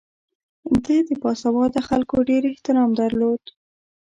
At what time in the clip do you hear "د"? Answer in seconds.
1.07-1.09